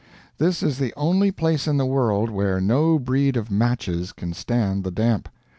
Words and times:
This 0.39 0.63
is 0.63 0.79
the 0.79 0.95
only 0.97 1.29
place 1.29 1.67
in 1.67 1.77
the 1.77 1.85
world 1.85 2.31
where 2.31 2.59
no 2.59 2.97
breed 2.97 3.37
of 3.37 3.51
matches 3.51 4.11
can 4.11 4.33
stand 4.33 4.83
the 4.83 4.89
damp. 4.89 5.29